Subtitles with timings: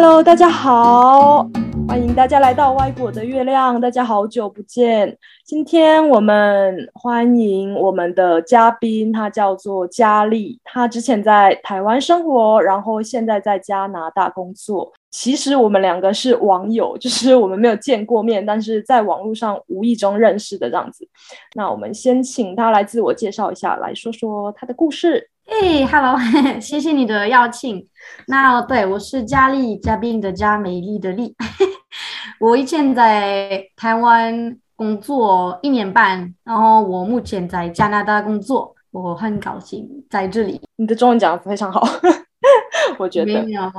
[0.00, 1.42] Hello，大家好，
[1.88, 3.80] 欢迎大家来到歪果的月亮。
[3.80, 10.60] 大家好久不见，今天我们欢迎我们的嘉宾，他叫做佳丽。
[10.62, 14.92] 他之前在台湾生活，然后现在在加拿大工作。
[15.10, 21.04] 其实我们两个是网友， 就是我们没有见过面，但是在网络上无意中认识的这样子。
[21.56, 25.28] 那我们先请他来自我介绍一下，来说说他的故事。
[25.48, 26.16] 哎，Hello，
[26.60, 27.86] 谢谢你的邀请。
[28.26, 31.34] 那对我是佳丽，嘉宾的佳，美丽的丽。
[32.38, 40.60] 我以前在台湾工作一年半，然后我目前在加拿大工作，我很高兴在这里。
[40.76, 41.82] 你的中文讲的非常好，
[42.98, 43.42] 我觉得。
[43.42, 43.72] 没有啊，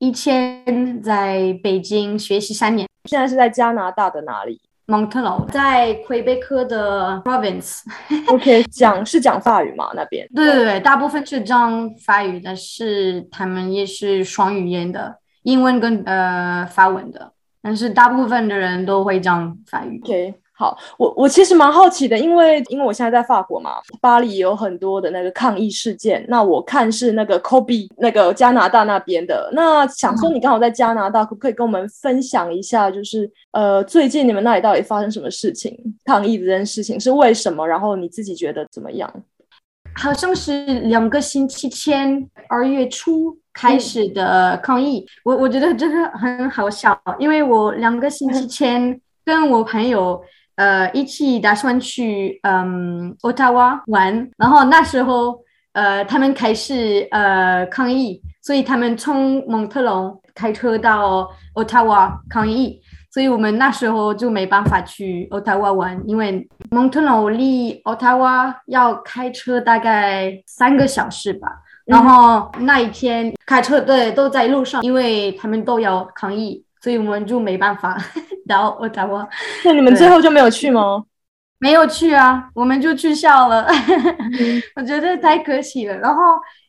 [0.00, 4.60] 以前在北京学习三年，现在是在加拿大的哪里？
[4.90, 7.82] 蒙特劳在魁北克的 province。
[8.26, 9.90] OK，讲是讲法语吗？
[9.94, 10.26] 那边？
[10.34, 20.00] 对对对，大部分是讲法语，但是他们也是双语言的，英文跟呃法文的，但是大部分的人都会讲法语。
[20.02, 20.34] OK。
[20.58, 26.26] 好，我我其实蛮好奇的，因为因为我现在在法国嘛，巴黎有很多的那个抗议事件。
[26.28, 29.48] 那我看是那个 Kobe 那个加拿大那边的。
[29.52, 35.78] 那想说你刚好在加拿大，可不可以跟我们分享一下，就是呃最近你们那里到底发生什么事情？
[36.04, 37.64] 抗议这件事情是为什么？
[37.64, 39.08] 然后你自己觉得怎么样？
[39.94, 45.06] 好像是两个星期前二月初开始的抗议。
[45.24, 50.20] 我我觉得真的很好笑，因为我两个星期前跟我朋友。
[50.58, 55.38] 呃，一起打算去嗯，渥太华玩，然后那时候
[55.72, 71.48] 呃，他们开始呃抗议，所以他们从蒙特龙开车到渥太华抗议，所以我们那时候就没办法去渥太华玩，因为蒙特龙离渥太华要开车大概三个小时吧，
[71.84, 76.64] 然后那一天开车对都在路上，因为他们都要抗议。
[76.88, 77.98] 所以我们就没办法，
[78.46, 79.28] 然后我打我，
[79.62, 81.04] 那你们最后就没有去吗？
[81.58, 83.68] 没有去啊，我们就取消了。
[84.74, 85.94] 我觉得太可惜了。
[85.98, 86.22] 然后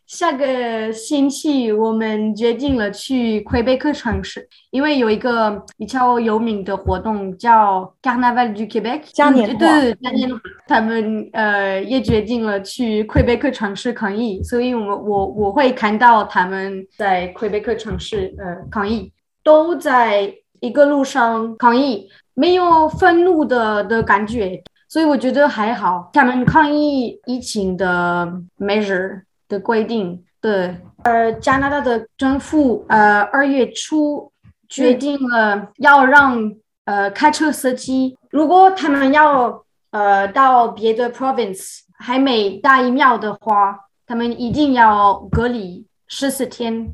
[0.08, 9.58] 下个星期我们决定了去魁北克城市，因为有一个比较有名的活动叫 Carnaval du Québec，嘉年华。
[9.58, 10.41] 对，嘉年华。
[10.68, 19.09] 他们呃也决定了去魁北克城市抗议，所以我们我我会看到他们在魁北克城市呃抗议。
[19.50, 26.08] 都在一个路上抗议，没有愤怒的的感觉，所以我觉得还好。
[26.14, 30.78] 他们抗议疫情的 measure 的规定，对。
[31.02, 34.32] 呃，加拿大的政府呃二月初
[34.68, 36.54] 决定了要让
[36.86, 46.94] 呃开车司机，如果他们要呃到别的 province 还没打疫苗的话，他们一定要隔离十四天。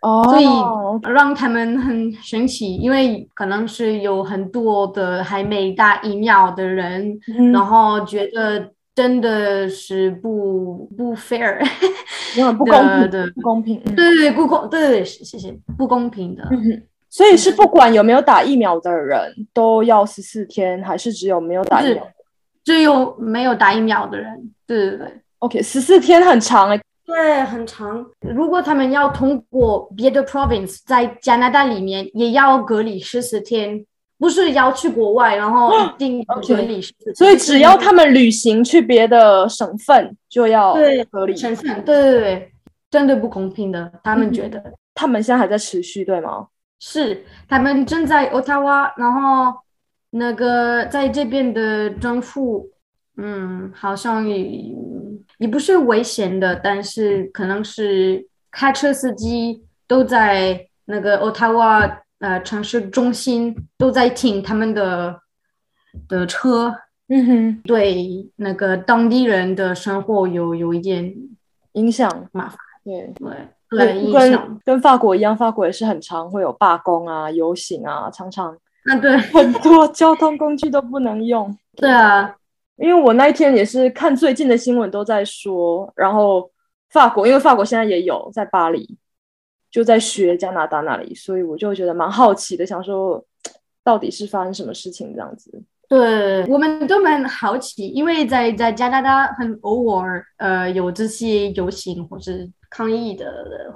[0.00, 7.18] 哦，所以让他们很神奇，因为可能是有很多的还没打疫苗的人，
[7.52, 11.58] 然后觉得真的是不不 fair，
[12.56, 13.80] 不公平的，不公平。
[13.80, 16.48] 对对对，不公，对对对，谢谢，不公平的。
[17.10, 22.06] 所以是不管有没有打疫苗的人都要十四天，还是只有没有打疫苗？
[22.62, 24.50] 只有没有打疫苗的人。
[24.66, 25.06] 对对对
[25.38, 26.80] ，OK，十四天很长哎。
[27.08, 28.04] 对，很长。
[28.20, 33.82] 如果他们要通过别的 province，在加拿大里面也要隔离十四天，
[34.18, 37.14] 不是要去国外，然后一定隔离十四天。
[37.14, 40.74] 所以只要他们旅行去别的省份，就要
[41.10, 41.34] 隔离。
[41.34, 42.52] 省份，对对对，
[42.90, 43.90] 真的不公平的。
[44.04, 44.62] 他们觉得，
[44.94, 46.48] 他们现在还在持续，对吗？
[46.78, 49.58] 是，他们正在 Ottawa，然后
[50.10, 52.68] 那个在这边的政府，
[53.16, 54.76] 嗯，好像也。
[55.38, 61.80] 也不是危险的，但是可能是开车司机都在那个渥太华
[62.18, 65.20] 呃城市中心都在停他们的
[66.08, 66.74] 的车，
[67.08, 71.14] 嗯哼，对那个当地人的生活有有一点
[71.72, 73.28] 影响麻烦，对对。
[73.70, 82.34] 对，跟跟法国一样，法国也是很常会有罢工啊、游行啊，常常那对，很多交通工具都不能用， 对啊。
[82.78, 86.48] 因为我那一天也是看最近的新闻都在说，然后
[86.90, 88.96] 法国，因为法国现在也有在巴黎，
[89.70, 93.22] 就在学加拿大那里，所以我就觉得蛮好奇的，想说
[93.82, 95.50] 到底是发生什么事情这样子。
[95.88, 103.26] 对，我们都蛮好奇，因为在在加拿大很偶尔呃有这些游行或是抗议的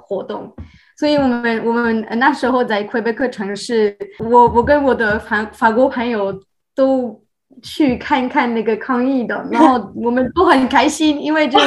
[0.01, 0.49] 活动，
[0.97, 6.33] 所以我们我们那时候在魁北克城市，我我跟我的法法国朋友
[6.73, 7.22] 都。
[7.61, 11.59] 去看看那个抗议的，然后我们都很开心，因为就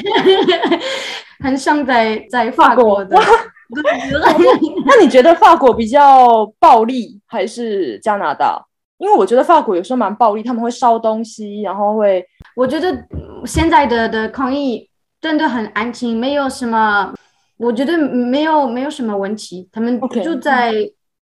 [1.40, 3.16] 很像在在法国的
[4.86, 8.62] 那你觉得法国比较暴力还是加拿大？
[8.98, 12.24] 因为我觉得法国有时候蛮暴力，他们会烧东西，然后会。
[12.54, 12.96] 我觉得
[13.44, 14.88] 现在的的抗议
[15.20, 17.12] 真的很安静，没有什么，
[17.58, 19.68] 我觉得没有没有什么问题。
[19.72, 20.72] 他们就在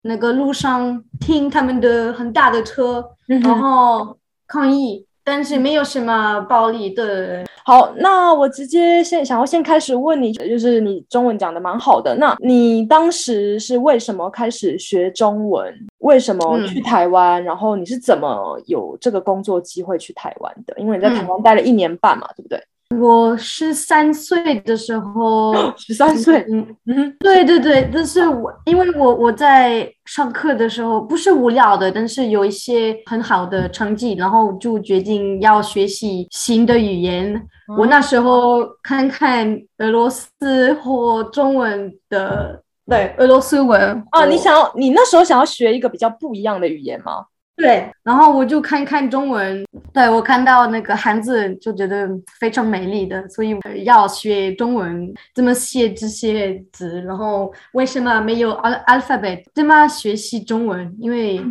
[0.01, 4.17] 那个路上听他们的很大的车，然后
[4.47, 5.05] 抗议。
[5.23, 7.43] 但是没有什么暴力的。
[7.65, 15.75] 好，那我直接先想要先开始问你，就是你中文讲的蛮好的，那你当时是为什么开始学中文？
[15.97, 17.43] 为什么去台湾？
[17.43, 20.73] 然后你是怎么有这个工作机会去台湾的？
[20.79, 22.57] 因为你在台湾待了一年半嘛，对不对？
[22.95, 37.39] 我十三岁的时候，十三岁，嗯嗯，对对对，但是我因为我我在上课的时候不是无聊的，但是有一些很好的成绩，然后就决定要学习新的语言。
[37.77, 47.25] 我那时候看看俄罗斯或中文的，对俄罗斯文啊，你想要你那时候想要学一个比较不一样的语言吗？
[47.57, 52.07] 对，然后我就看看中文，对我看到那个汉字就觉得
[52.39, 60.95] 非常美丽的，所以要学中文，怎么写这些字，然后为什么没有 al alphabet，怎么学习中文？
[60.99, 61.43] 因为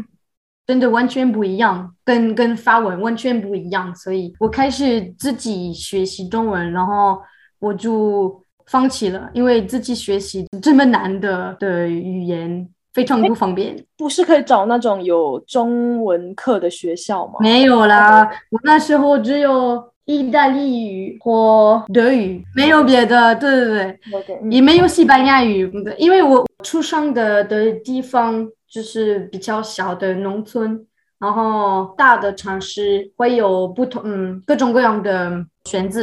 [0.64, 7.20] 真的完全不一样，跟跟法文完全不一样，所以我开始自己学习中文，然后
[7.58, 12.68] 我就放弃了，因为自己学习这么难的的语言。
[12.96, 17.34] 非常不方便，不是可以找那种有中文课的学校吗？
[17.40, 23.34] 没有啦，我那时候只有意大利语或德语，没有别的。
[23.34, 25.70] 对对对，也没有西班牙语。
[25.98, 30.86] 因为我出生的的地方就是比较小的农村，
[31.18, 36.00] 然后大的城市会有不同嗯各种各样的选择。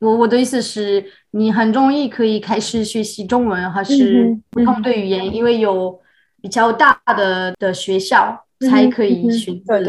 [0.00, 6.01] 我我的意思是，你很容易可以开始学习中文还是不同的语言，因为有。
[6.42, 9.80] 比较大的的学校才可以选择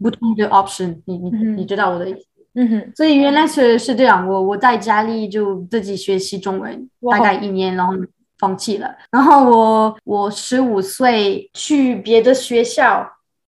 [0.00, 2.20] 不同的 option，你你你知道我的意思？
[2.54, 7.92] 嗯哼，所以原来是是这样，我我在家里就自己学习中文，大概一年，然后
[8.38, 8.94] 放弃了。
[9.10, 13.06] 然后我我十五岁去别的学校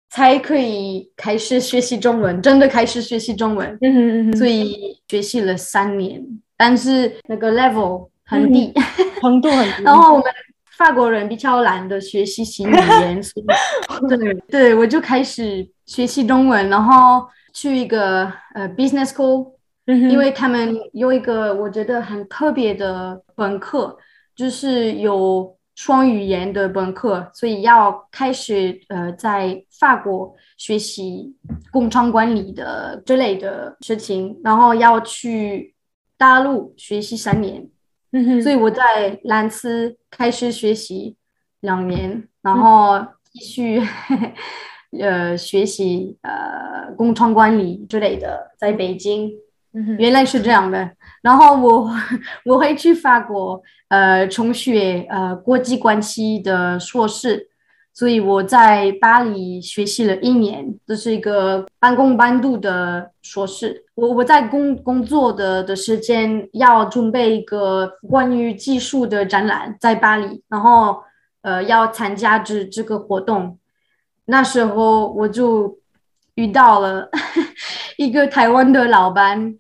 [0.10, 3.78] 才可以开始学习中文，真的开始学习中文。
[3.82, 6.22] 嗯哼嗯哼，所以学习了三年，
[6.58, 8.74] 但是那个 level 很低，
[9.22, 9.84] 程度很低。
[9.86, 10.26] 然后我们。
[10.80, 13.46] 法国人比较懒得学习新语言，所以
[14.08, 19.52] 对对，我就开始学习中文，然后去一个呃 business school，
[19.86, 23.98] 因为他们有一个我觉得很特别的本科，
[24.34, 31.36] 就是有双语言的本科，所以要开始呃在法国学习
[31.72, 35.76] 工厂管理的之类的事情，然后要去
[36.18, 37.68] 大陆学习三年。
[38.42, 41.16] 所以我在兰斯开始学习
[41.62, 43.00] 两年，然后
[43.32, 43.82] 继续
[45.00, 49.32] 呃学习呃工厂管理之类的，在北京。
[50.00, 50.90] 原来是这样的。
[51.22, 51.88] 然后我
[52.44, 57.49] 我会去法国呃重学呃国际关系的硕士。
[58.00, 63.84] 所以我在巴黎学习了一年，这是一个半工半读的硕士。
[63.94, 71.04] 我我在工工作的的时间要准备一个关于技术的展览，在巴黎，然后
[71.42, 73.60] 呃要参加这这个活动。
[74.24, 75.78] 那时候我就
[76.36, 77.10] 遇到了
[77.98, 79.56] 一个台湾的老板，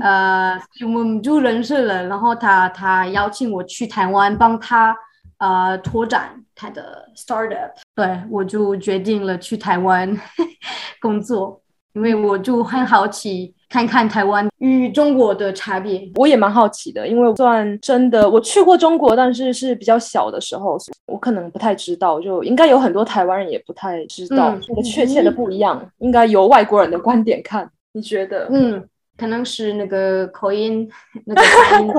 [0.00, 2.06] 呃，我们就认识了。
[2.06, 4.96] 然后他他邀请我去台湾帮他
[5.38, 6.44] 呃拓展。
[6.60, 10.14] 他的 startup，对我就决定了去台湾
[11.00, 11.58] 工作，
[11.94, 16.06] 因为我就很好奇看看台湾与中国的差别。
[16.16, 20.76] 我也蛮好奇的，因为算真的我去过中国，但是是比较小的时候，
[21.06, 25.90] 我可能不太知道，就应该有很多台湾人也不太知道这个确切的不一样。
[26.00, 28.48] 应该由外国人的观点看，你觉得？
[28.50, 28.86] 嗯。
[29.20, 30.88] 可能是那个口音，
[31.26, 31.92] 那个口音，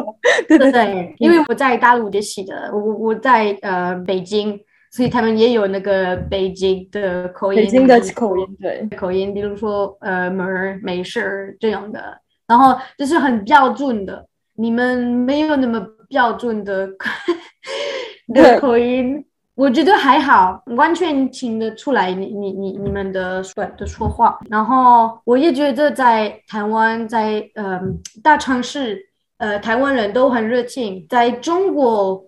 [0.47, 4.59] 对对对，因为我在大陆学习的，我我在呃北京，
[4.91, 8.87] 所以他们也有那个北京的口音，北京的口音，对。
[8.97, 14.25] 口音，比如说呃门儿没事儿这样的，然后就是很标准的，
[14.55, 16.89] 你们没有那么标准的
[18.33, 19.23] 的口音。
[19.55, 24.39] 我觉得还好，完全听得出来你你你你们的说的说话。
[24.49, 27.79] 然后我也觉得在台湾，在呃
[28.23, 31.05] 大城市，呃台湾人都很热情。
[31.09, 32.23] 在中国，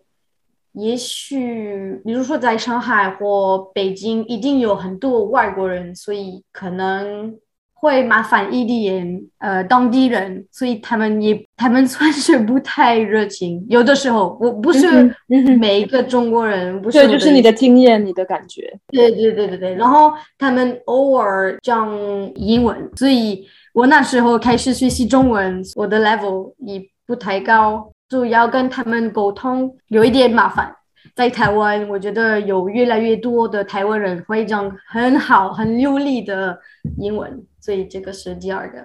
[0.73, 7.35] 也许比如说在上海或北京，一定有很多外国人，所以可能
[7.83, 13.61] 会麻烦一点呃当地人，所以他们也 他们算是不太热情。
[13.69, 15.13] 有的时候我不是
[15.59, 18.73] 每一个中国人，不是对，就是你的经验，你的感觉。
[18.87, 19.75] 对对对对对。
[19.75, 21.93] 然后他们偶尔讲
[22.35, 30.73] 英文，所以我那时候开始学习中文，我的 level 也不太高，就要跟他们沟通，有一点麻烦。
[31.15, 36.57] 在台湾，我觉得有越来越多的台湾人会讲很好、很流利的
[36.97, 38.79] 英文，所以这个是第二个。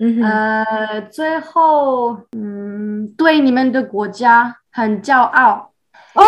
[0.00, 5.70] 嗯呃，最后，嗯，对你们的国家很骄傲
[6.14, 6.22] 哦，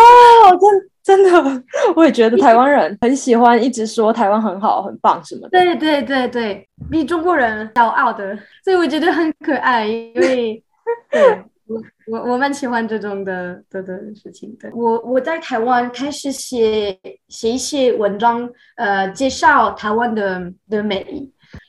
[1.03, 1.63] 真真的，
[1.97, 5.51] 我也觉得台湾人很喜欢一直说台湾很好、很棒什么的。
[5.51, 10.63] 对对对对，比中国人骄傲的，所以我觉得很可爱，因为
[11.11, 11.45] 对。
[11.67, 14.71] 我我我蛮喜欢这种的的的事情的。
[14.75, 21.05] 我我在台湾开始写写一些文章，呃，介绍台湾的的美。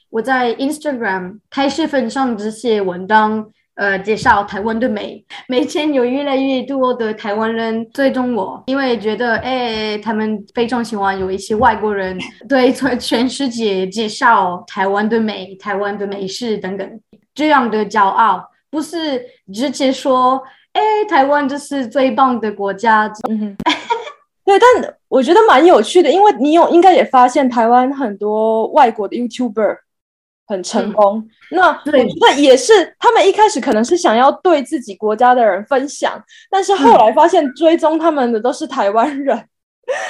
[0.09, 5.23] 我在 Instagram 开始分享这些文章，呃，介绍台湾的美。
[5.47, 17.01] 每天有越来越多的台湾人追踪我，因为觉得哎，他们非常喜欢有一些外国人对全全世界介绍台湾的美、台湾的美食等等
[17.33, 18.43] 这样的骄傲。
[18.69, 20.41] 不是直接说，
[20.73, 23.11] 哎，台湾就是最棒的国家。
[23.29, 23.55] 嗯，
[24.45, 29.77] 对，但我觉得蛮有趣的，因为你有应该也发现台湾很多外国的 YouTuber
[30.47, 31.27] 很成功。
[31.51, 39.47] 那我觉得也是，他们一开始可能是想要对自己国家的人分享，但是后来发现追踪他们的都是台湾人。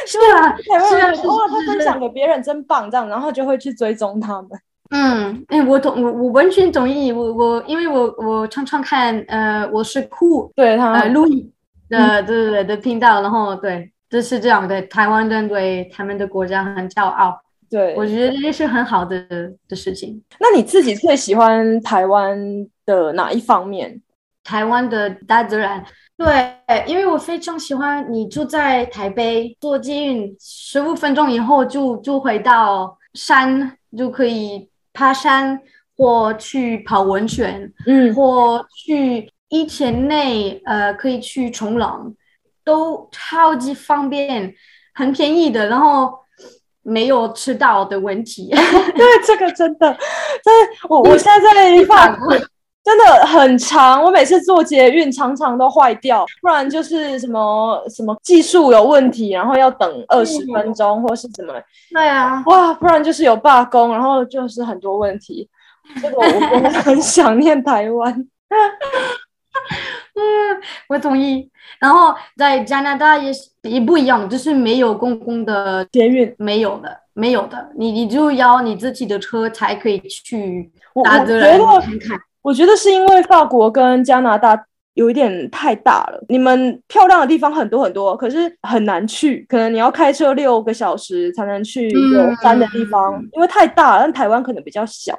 [0.07, 4.49] 是啊， 台湾人哇，他分享给别人真棒，这样，然后就会去追踪他们。
[4.89, 11.51] 嗯，哎，我懂我我完全同意，我我因为我我常常看呃，我是酷对他呃录影
[11.89, 17.37] 的对对的频道，然后对，就是这样的，台湾人对他们的国家很骄傲，
[17.69, 19.27] 对我觉得这是很好的
[19.67, 20.23] 的事情。
[20.39, 22.39] 那你自己最喜欢台湾
[22.85, 24.01] 的哪一方面？
[24.45, 25.83] 台湾的大自然，
[26.15, 26.55] 对，
[26.87, 34.69] 因为我非常喜欢你住在台北，坐捷运十五分钟以后就就回到山就可以。
[34.97, 35.61] 爬山
[35.95, 42.11] 或去泡温泉，嗯，或去一天内呃可以去冲浪，
[42.63, 44.51] 都超级方便，
[44.95, 46.17] 很便宜的，然后
[46.81, 48.49] 没有迟到的问题。
[48.97, 49.95] 对，这个真的，
[50.43, 52.35] 这我我现在在 法国。
[52.87, 61.53] 真的很长，我每次坐捷运常常都坏掉，不然就是什么什么技术有问题，然后要等二十分钟或是什么。
[61.91, 65.49] 对啊，哇，不然就是有罢工，然后就是很多问题。
[66.01, 68.13] 这个我真的很想念台湾。
[70.15, 71.51] 嗯，我同意。
[71.79, 80.71] 然后在加拿大也是也不一样，就是没有公共的捷运，没有的，没有的，你你就要你自己的车才可以去
[81.03, 82.17] 大自然看看。
[82.47, 84.57] 我觉得是因为法国跟加拿大
[84.93, 94.03] 有一点太大了，你们漂亮的地方很多很多，可是很难去，可能你要开车六个小时才能去有山的地方，因为太大了。
[94.03, 95.13] 但台湾可能比较小，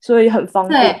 [0.00, 0.98] 所以很方便。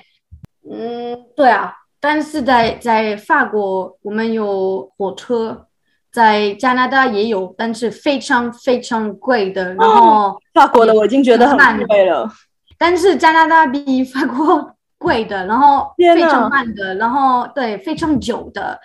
[0.70, 1.72] 嗯，对啊。
[2.00, 5.66] 但是在在法国，我们有火车，
[6.12, 9.74] 在加拿大也有，但是非常非常贵的。
[9.76, 12.28] 然后法国的我已经觉得很贵了，
[12.76, 14.75] 但是加拿大比法国。
[14.98, 18.78] 贵的，然后非常慢的，然后对非常久的。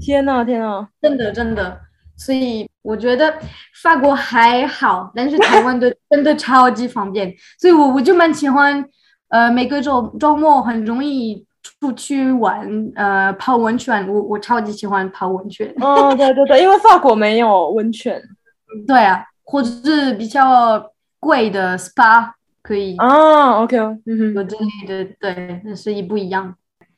[0.00, 1.78] 天呐，天呐，真的真的，
[2.16, 3.34] 所以我觉得
[3.82, 8.84] 法国还好，但是台湾的 真的超级方便，所以我我就蛮喜欢，
[9.28, 15.72] 呃，每个周周末很容易出去玩，呃，泡温泉，我我超级喜欢泡温泉。
[15.80, 18.22] 哦，对对对，因为法国没有温泉。
[18.86, 22.32] 对啊，或者是比较贵的 SPA。
[22.62, 26.54] 可以啊，OK，嗯哼，有这类的，对，那是一不一样。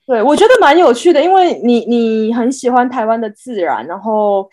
[0.06, 4.48] 对，我觉得蛮有趣的，因为你你很喜欢台湾的自然，然后，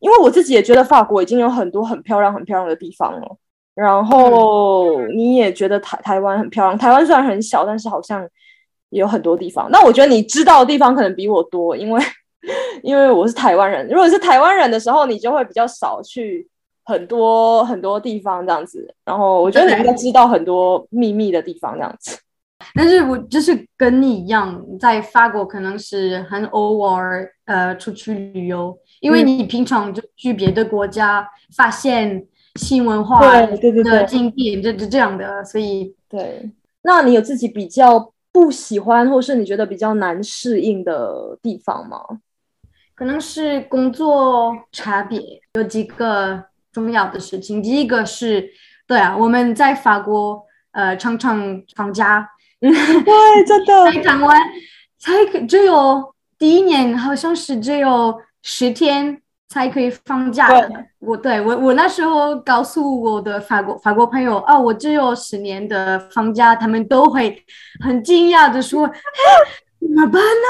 [0.00, 3.36] 因为我自己也觉得法国已经有很多很漂亮、很漂亮的地方了，
[3.74, 6.76] 然后你也觉得台台湾很漂亮。
[6.76, 8.22] 台湾虽然很小，但是好像
[8.90, 9.70] 也有很多地方。
[9.70, 12.02] 那我觉得你知道的地方可能比我多，因为
[12.82, 13.88] 因为我是台湾人。
[13.88, 16.46] 如果是台湾人的时候，你就会比较少去。
[16.84, 22.18] 很多很多地方这样子，然后我觉得你应该知道很多秘密的地方这样子。
[22.74, 32.26] 但是我就是跟你一样，在法国可能是很偶尔呃出去旅游，因为你平常就去别的国家发现
[32.56, 36.50] 新文化的景点，就是这样的，所以对。
[36.82, 41.98] 那你有自己比较不喜欢，或是你觉得比较难适应的地方吗？
[42.94, 45.20] 可能是工作差别
[45.54, 46.44] 有几个。
[46.74, 48.50] 重要的事情，第一个是，
[48.86, 52.28] 对啊，我们在法国呃常常放假，
[52.60, 52.70] 对，
[53.46, 53.92] 真的。
[53.92, 54.38] 在台湾
[54.98, 60.70] 才可只有第一年好像是只有十天才可以放假的。
[60.98, 67.42] 我对我我那时候告诉我的法国法国朋友啊，我只有十年的放假，他们都会
[67.82, 68.90] 很惊讶的说。
[69.86, 70.48] 怎么办呢？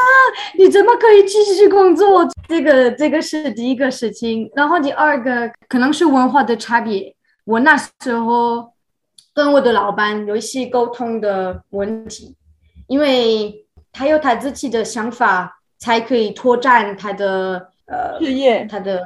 [0.56, 2.26] 你怎么可以继续工作？
[2.48, 7.14] 这个这个是第一个事情，然后第二个可能是文化的差别。
[7.44, 8.72] 我那时候
[9.34, 12.34] 跟我的老板有一些沟通的问题，
[12.86, 19.02] 因为他有他自己的想法，才可以拓展他的呃事业，他的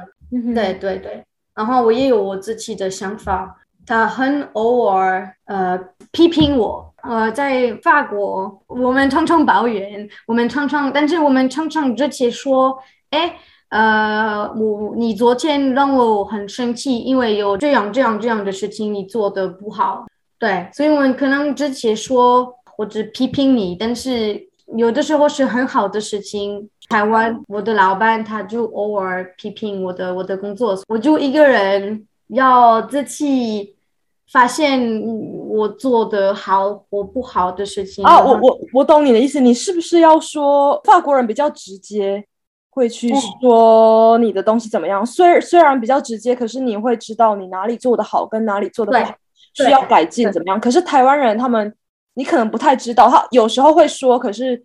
[0.55, 1.23] 对对对。
[1.53, 3.58] 然后我也有我自己的想法，
[3.89, 5.79] 他很偶尔呃
[6.11, 6.85] 批评我。
[7.01, 12.77] 呃，在法国，我们常常抱怨，我们常常，但是我们常常直接说，
[13.11, 13.33] 哎，
[13.69, 20.05] 呃，我你昨天让我很生气，因为有这样这样这样的事情你做的不好，
[20.37, 26.69] 对，所以我们可能直接说或者批评你，但是有的时候是很好的事情。
[26.89, 33.78] 台湾我的老板他就偶尔批评我的我的工作，我就一个人要自己。
[34.31, 34.79] 发现
[35.47, 42.23] 我做的好或不好的事情啊，我我我懂你的意思，你是不是要说法国人比较直接，
[42.69, 45.03] 会去说你的东西怎么样？
[45.03, 49.15] 虽虽然比较直接，可是你会知道你哪里做的好，跟哪里做的不好，
[49.55, 50.59] 需要改进怎么样？
[50.59, 51.75] 可是台湾人他们，
[52.13, 54.63] 你可能不太知道，他有时候会说，可是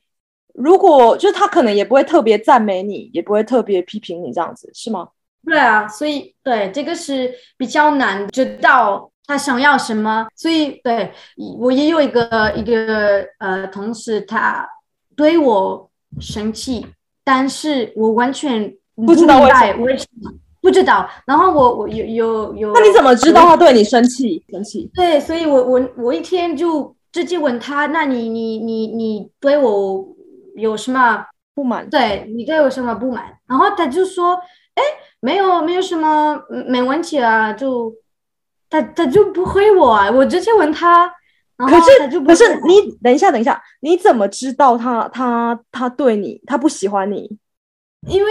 [0.52, 5.08] 如果就是他可能也不会特别赞美你，也不会特别批评你这样子，是吗？
[5.46, 9.10] 对啊，所以对这个是比较难知道。
[9.26, 10.26] 他想要什么？
[10.36, 11.10] 所以对
[11.58, 14.68] 我也有一个一个呃同事，他
[15.16, 15.90] 对我
[16.20, 16.86] 生气，
[17.24, 19.48] 但是我完全不知道为
[19.96, 21.08] 什么，不知道。
[21.24, 24.44] 然后我我有有有，那你怎么知道他对你生气？
[24.50, 24.90] 生气？
[24.94, 30.06] 对，所以我我我一天就直接问他，那你你你你对我
[30.56, 31.88] 有什么不满？
[31.88, 33.24] 对你对我什么不满？
[33.48, 34.34] 然后他就说，
[34.74, 34.82] 哎，
[35.20, 37.90] 没有没有什么，没问题啊，就。
[38.74, 40.10] 他他就不回我啊！
[40.10, 41.08] 我直接问他，
[41.56, 47.38] 可是可是你等一下等一下，你怎么知道他他他对你他不喜欢你？
[48.08, 48.30] 因为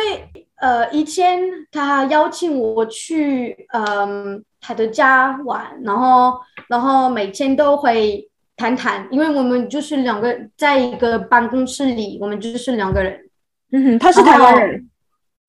[0.58, 1.39] 呃以前
[1.71, 13.17] 他邀请我去嗯他的家玩，然后然后每天都会谈谈，因为我们就是两个在一个办公室里，我们就是两个人。
[13.71, 14.89] 嗯哼，他是台湾人。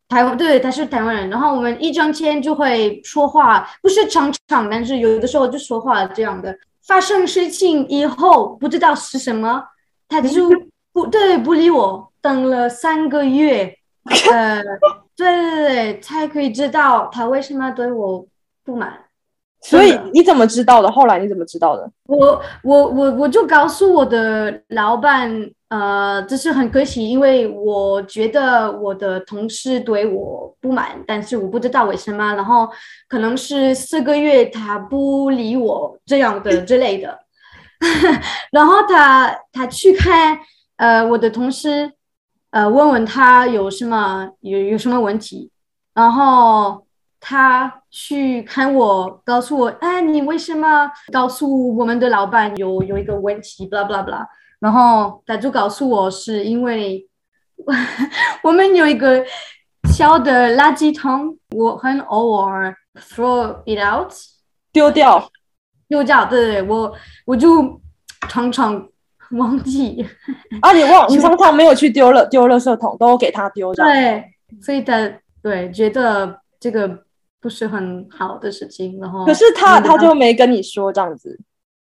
[0.09, 1.31] 台湾对，他是台湾人。
[1.31, 6.57] 然后我们一张天就会说话，不是常常，但是有的时候就说话这样的。
[6.87, 9.65] 发生事情以后不知道是什么，
[10.09, 10.51] 他就
[10.93, 13.75] 不对不理我，等了三个月，
[14.31, 14.63] 呃，
[15.17, 18.27] 对对对，才可以知道他为什么对我
[18.63, 19.04] 不满。
[19.65, 20.91] 所以你怎么知道的？
[20.91, 21.91] 后来你怎么知道的？
[22.07, 25.51] 我我我我就告诉我的老板。
[25.71, 32.33] 呃，这是很可惜，因为我觉得我的同事对我不满，但是我不知道为什么。
[32.37, 32.69] 然后
[33.09, 37.19] 可能是四个月他不理我这样的 之类的。
[38.53, 40.39] 然后他他去看
[40.77, 41.91] 呃我的同事，
[42.51, 45.51] 呃问问他有什么有有什么问题。
[45.93, 46.87] 然后
[47.19, 54.27] 他去看我，告诉我，哎，你为什么告诉我们的老板有有一个问题？blah blah blah。
[54.59, 57.09] 然后他就告诉我，是因为
[58.43, 59.25] 我们有一个
[59.93, 64.13] 小的垃圾桶，我很偶尔 throw it out，
[64.73, 65.31] 丢掉，
[65.87, 66.25] 丢掉。
[66.27, 66.93] 对对，我
[67.27, 67.81] 我就
[68.29, 68.89] 常常
[69.39, 70.05] 忘记。
[70.61, 71.09] 啊，你忘？
[71.09, 73.85] 你常常没有去丢了丢垃圾桶，都给他丢掉。
[73.87, 74.25] 对，
[74.61, 75.09] 所以他
[75.41, 77.04] 对觉得这个
[77.45, 78.99] 不是很好的事情。
[78.99, 81.39] 然后，可是他他就没跟你说这样子。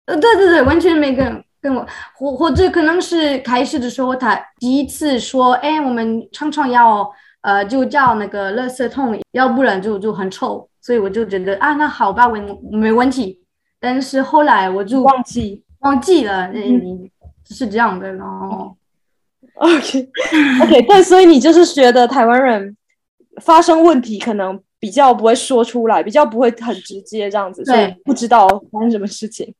[0.05, 1.43] 呃，对对对，完全没跟。
[1.61, 1.85] 跟我
[2.15, 13.41] 或或者可能是开始的时候，他第一次说：“哎，我们常常要呃，就叫那个垃圾桶，要不然就就很臭。”所以我就觉得啊，那好吧，没没问题。
[13.81, 17.11] 但是后来我就忘记忘记了，嗯，
[17.51, 18.13] 是这样的。
[18.15, 18.77] 然后，
[19.59, 20.09] OK
[20.63, 22.77] OK，对，所以你就是觉得台湾人
[23.43, 29.55] 发生问题可能比较不会说出来，比较不会很直接这样子，所以不知道发生什么事情。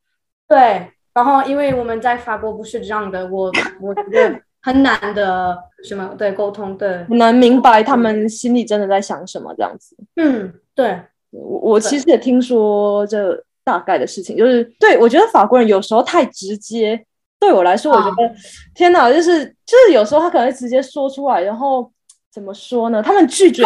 [0.49, 0.91] 对。
[1.15, 3.51] 然后，因为我们在法国不是这样的，我
[3.81, 9.97] 我觉得很难的，什么对沟通，对，很难明白他们心里真的在想什么这样子。
[10.15, 10.97] 嗯，对
[11.31, 17.05] 我我其实也听说这大概的事情，就是对我觉得法国人有时候太直接，
[17.41, 18.33] 对我来说，我觉得
[18.73, 21.91] 天哪，就是就是有时候他可能会直接说出来，然后
[22.31, 23.03] 怎么说呢？
[23.03, 23.65] 他们拒绝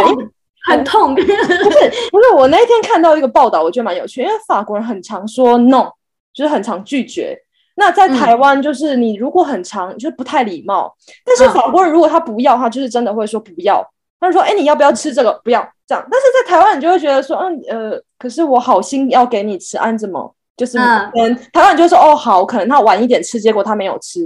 [0.65, 5.91] 很痛，不 是不是，我那一天看到一个报道，我觉得蛮有趣，因为法国人很常说 no。
[6.35, 7.39] 就是很常拒绝。
[7.75, 10.91] 那在台湾，就是你如果很常就是不太礼貌，
[11.27, 13.87] 但是法国人如果他不要，他就是真的会说不要。
[14.19, 15.39] 他就说：“哎，你要不要吃这个？
[15.45, 24.21] 不要这样。”但是在台湾，你就会觉得说：“嗯呃，可是我好心要给你吃，按怎么就是嗯，台湾人就说：哦好，可能他晚一点吃，结果他没有吃。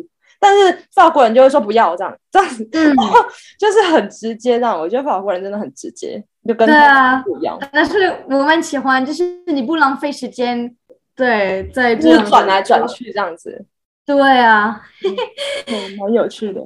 [0.47, 2.95] 但是法国人就会说不要这样这样子，嗯
[3.59, 4.79] 就是很直接这样。
[4.79, 7.59] 我觉得法国人真的很直接，就跟对啊不一样。
[7.73, 10.73] 但是我蛮喜欢，就是你不浪费时间，
[11.17, 13.65] 对，在就是转来转去这样子。
[14.05, 14.81] 对啊，
[15.67, 16.61] 嗯，蛮有趣的。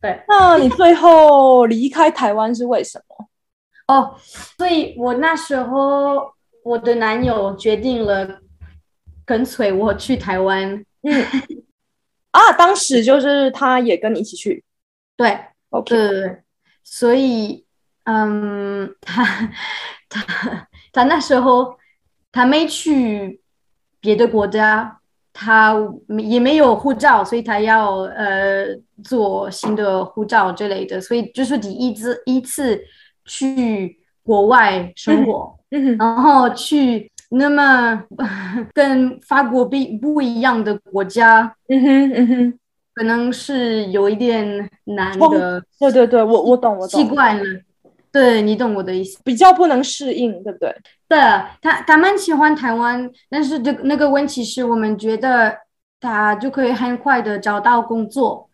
[0.00, 3.26] 对，那你最后离开台湾是为什么？
[3.88, 4.14] 哦，
[4.56, 8.38] 所以我那时候我的男友决定了
[9.24, 10.72] 跟随我去台湾。
[11.02, 11.24] 嗯，
[12.30, 14.64] 啊，当时就是他也跟你一起去。
[15.16, 15.38] 对
[15.70, 15.96] ，OK。
[15.96, 16.42] 对，
[16.84, 17.64] 所以，
[18.04, 19.24] 嗯，他
[20.08, 21.76] 他他那时候
[22.32, 23.40] 他没去
[24.00, 24.96] 别的国家。
[25.32, 25.74] 他
[26.28, 28.66] 也没有护照，所以他要呃
[29.02, 32.82] 做新的护照之类的，所以就是第一次一次
[33.24, 35.56] 去国外生活，
[35.96, 38.02] 然后去那么
[38.72, 42.58] 跟法国不不一样的国家，嗯哼嗯哼，
[42.94, 45.62] 可能是有一点难的。
[45.78, 47.00] 对对对，我我懂我懂。
[47.00, 47.44] 习惯了，
[48.12, 50.74] 对你懂我的意思，比较不能适应，对不对？
[51.08, 51.18] 对，
[51.62, 55.56] 他他们喜欢台湾，但是这那个问题是我们觉得
[56.00, 58.48] 他就可以很快的找到工作，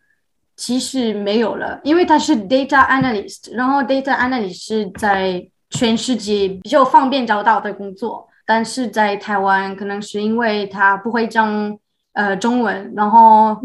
[0.55, 11.77] 其实没有了，因为他是 data analyst，然后 data analyst 是在全世界比较方便找到的工作，但是在台湾可能是因为他不会讲
[12.13, 13.55] 呃中文，然后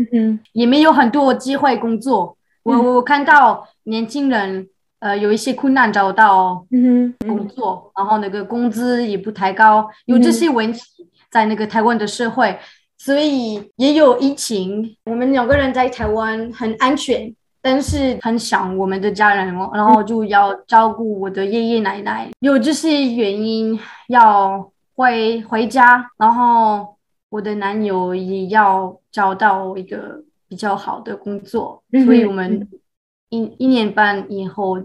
[0.53, 2.37] 也没有很多机会工作。
[2.65, 4.69] 我我看到年轻人。
[5.03, 6.65] 呃，有一些困难找到
[7.27, 10.81] 工作，然后那个工资也不太高，有这些问题
[11.29, 12.57] 在那个台湾的社会，
[12.97, 14.97] 所以也有疫情。
[15.07, 26.97] 我们两个人在台湾很安全，但是很想我们的家人，然后就要照顾我的爷爷奶奶，有这些原因要回回家，然后
[27.29, 32.69] 我的男友也要找到一个比较好的工作，所以我们。
[33.35, 34.77] 一一年半以后，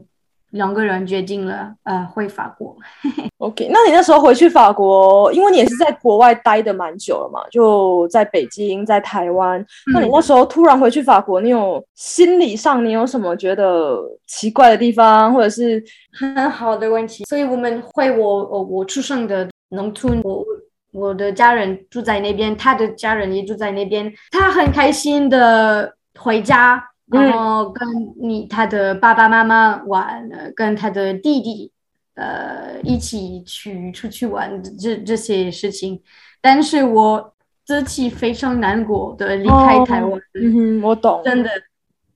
[0.52, 2.74] 两个人决定了，呃，回法国。
[3.40, 9.62] OK，那你那时候回去法国，因为你也是在国外待的蛮久了嘛，就在北京，在台湾。
[9.94, 17.26] 那你那时候突然回去法国，你有心理上你有什么觉得奇怪的地方，或者是很好的问题？
[17.26, 20.46] 所以我们回我我我出生的农村，我
[20.92, 26.84] 我的家人住在那边，他的家人也住在那边，他很开心的回家。
[27.10, 27.88] 然后跟
[28.22, 31.72] 你他的爸爸妈妈玩，跟他的弟弟，
[32.16, 36.02] 呃，一起去出去玩这这些事情，
[36.42, 37.34] 但是我
[37.66, 40.22] 自己非常难过的离开台湾。
[40.34, 41.50] 嗯哼，我懂，真的，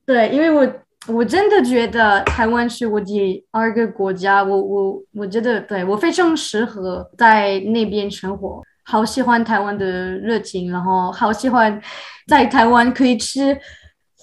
[0.04, 0.70] 对，因为我
[1.08, 9.86] 我真的觉得台湾是我第二个国家，我我我觉得对我非常适合在那边生活，好喜欢台湾的
[10.18, 11.80] 热情，然后好喜欢
[12.26, 13.58] 在台湾可以吃。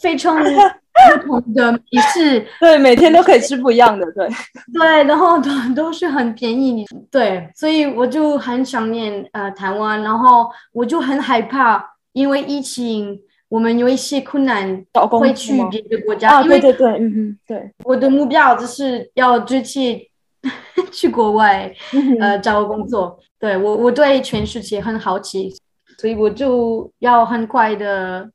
[0.01, 1.79] 非常不同的美
[2.13, 4.29] 食， 对，每天都可以吃不一样的，对，
[4.73, 19.99] 对，然后都都是很便宜，对，所以我就很想念呃台湾，然后我就很害怕，因为疫情，我们有一些困难，会去别的国家，啊，对对对，嗯嗯，对，我的目标就是要直接
[20.91, 21.73] 去国外，
[22.21, 25.53] 呃，找工作，对我我对全世界很好奇，
[25.97, 28.31] 所以我就要很快的。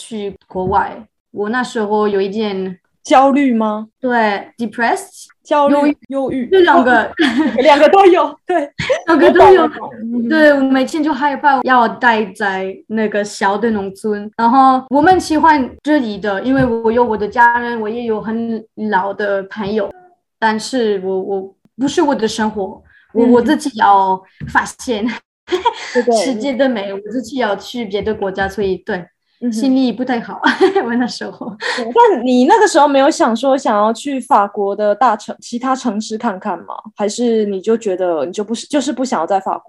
[0.00, 3.88] 去国外，我那时候有一点焦虑吗？
[4.00, 7.10] 对，depressed，焦虑、忧郁，这两个，
[7.62, 8.70] 两个都有，对，
[9.08, 9.66] 两个都有。
[10.28, 19.90] 对，我每天就害怕要待在那个小的农村，然后我们喜欢这里的，因为我有我的家人，我也有很老的朋友，
[20.38, 22.82] 但是我我不是我的生活，
[23.14, 25.08] 我我自己要发现
[26.22, 29.02] 世界的美，我自己要去别的国家，所以对。
[29.52, 30.40] 心里不太好，
[30.84, 31.56] 我那时候。
[31.76, 36.74] 但你那个时候没有想说想要去法国的大城、其他城市看看吗？
[36.96, 39.64] 还是你就觉得你就不是，就是不想要在法国？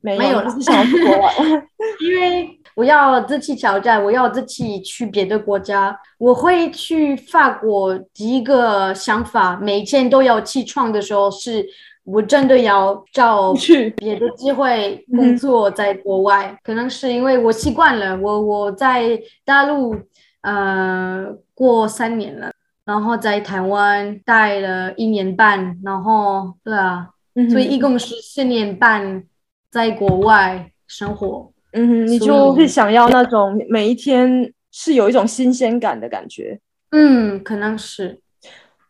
[0.00, 1.32] 没有，就是想要去国外。
[2.02, 5.96] 因为我要自己挑战，我要自己去别的国家。
[6.18, 11.64] 我会去法国，第一个想法，每天都要起床的时候是。
[12.04, 18.16] 我真的要找去别的机会工作，在国外，可能是因为我习惯了。
[18.18, 19.96] 我我在大陆
[20.42, 22.52] 呃过三年了，
[22.84, 27.08] 然后在台湾待了一年半，然后对啊，
[27.50, 29.24] 所以一共是四年半
[29.70, 31.50] 在国外生活。
[31.72, 36.60] 嗯哼，你就是想要那种每一天是有一种新鲜感的感觉。
[36.90, 38.20] 嗯，可能是。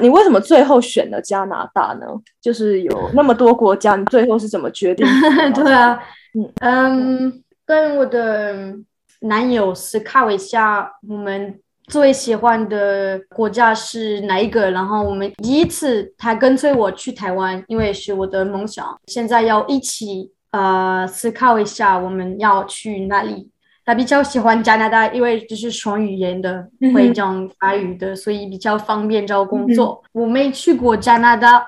[0.00, 2.06] 你为什么最后选了加拿大呢？
[2.40, 5.06] 就是有那么多国家，你最后是怎么决定？
[5.54, 5.98] 对啊，
[6.34, 8.74] 嗯嗯，跟我的
[9.20, 14.70] 男友思考一下，我们最喜欢的国家是哪一个？
[14.70, 18.84] 然后我们第一次他跟随我去台湾，因为是我的梦想。
[19.06, 23.48] 现在要一起呃思考一下，我们要去哪里？
[23.84, 30.02] 他比较喜欢加拿大，因为就是双语言的会讲法语的，所以比较方便找工作。
[30.12, 31.64] 我没去过加拿大，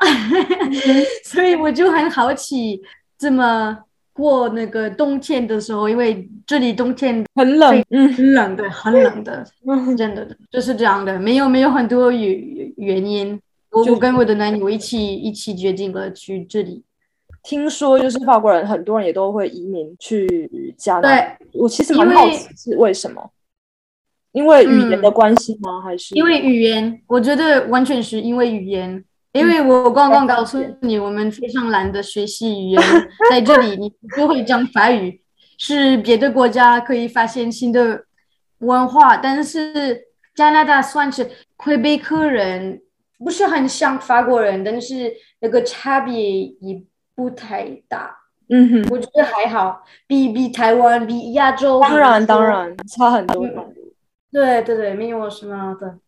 [1.25, 2.81] 所以我就很好奇
[3.19, 3.77] 怎么
[4.13, 8.13] 过那个冬天的时候，因为这里冬天很冷，嗯。
[8.15, 9.97] 很冷的，很冷的，嗯。
[9.97, 13.39] 真的的，就是这样的，没有没有很多原原因。
[13.71, 16.83] 我就我跟我的男友一起一起决定了去这里。
[17.47, 21.09] 听说就是法国人，很多人也都会移民去加拿大。
[21.15, 23.31] 对，我其实蛮好奇是为什么？
[24.33, 25.81] 因为语言嗯的关系吗？
[25.81, 29.05] 还是因为语言，我觉得完全是因为语言。
[29.33, 32.83] 因为我刚刚告诉你，我们非常懒得学习语言，
[33.31, 35.21] 在这里你不会讲法语，
[35.59, 38.03] 是别的国家可以发现新的
[38.61, 40.03] 文化，但是
[40.35, 42.81] 加拿大算是魁北克人，
[43.19, 46.83] 不是很像法国人，但是那个差别也
[47.17, 48.17] 不太大，
[48.51, 53.45] 嗯哼，我觉得还好，比比台湾、比亚洲，当然当，然差很多。
[53.45, 53.75] 嗯
[54.33, 55.99] 对对对，没有什么的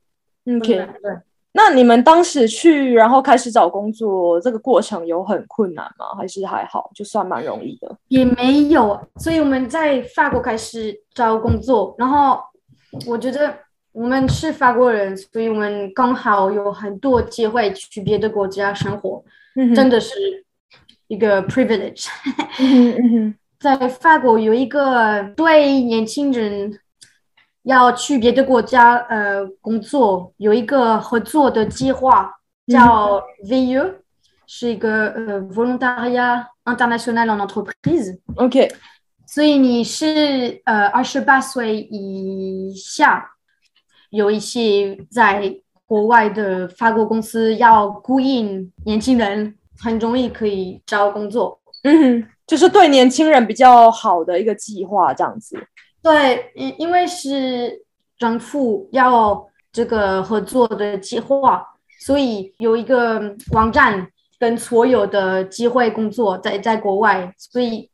[0.44, 1.18] 困 OK，对。
[1.53, 6.14] 那你们当时去，然后开始找工作，这个过程有很困难吗？
[6.18, 7.97] 还是还好，就算蛮容易的？
[8.09, 12.38] 也没有，所以我们在法国开始找工作，然后
[13.07, 13.55] 我觉得
[13.92, 19.25] 我们是法国人，所以我们刚好有很多机会去别的国家生活，
[19.57, 20.44] 嗯真的是
[21.09, 22.07] 一个 privilege。
[22.61, 26.79] 嗯嗯 在法国有一个对年轻人
[27.64, 32.33] 要去别的国家呃工作有一个合作的计划，
[32.68, 33.94] 叫 VE，、
[34.47, 38.18] 是一个呃 Volontariat International en Entreprise。
[38.37, 38.71] ，OK，
[39.27, 43.29] 所以你是呃二十八岁以下，
[44.11, 45.53] 有一些在
[45.85, 51.59] 国外的法国公司要雇佣年轻人，很容易可以找工作。
[51.83, 55.57] 嗯哼，就是对年轻人比较好的一个计划，这样子。
[56.03, 57.83] 对，因因为是
[58.19, 61.64] 政府要这个合作的计划，
[62.01, 67.88] 所以有一个网站跟所有的机会工作在在国外，所以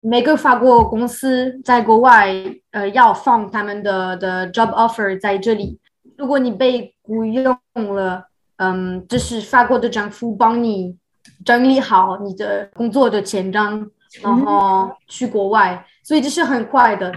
[0.00, 2.34] 每个法国公司在国外
[2.72, 5.78] 呃要放他们的的 job offer 在这里。
[6.18, 8.24] 如果你被雇佣了，
[8.56, 10.96] 嗯，这是法国的政府帮你
[11.44, 13.90] 整理好你的工作的简章，
[14.22, 17.12] 然后去国外，所以这是很快的。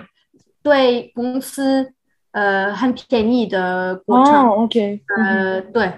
[0.63, 1.93] 对公司
[2.31, 5.91] 呃很便宜的过程，哦，OK，呃对，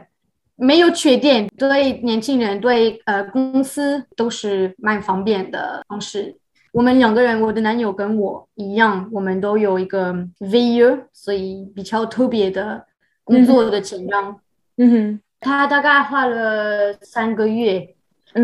[0.55, 6.35] 没有缺点，对年轻人对呃公司都是蛮方便的方式。
[6.71, 12.85] 我们两个人，我的男友跟我一样，我们都有一个 VE，所以比较特别的
[13.23, 14.35] 工作的签证。
[14.77, 17.95] 嗯哼，他大概花了三个月嗯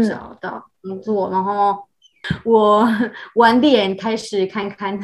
[0.07, 1.77] 找到工作，然后
[2.43, 2.87] 我
[3.35, 4.99] 晚点开始看看。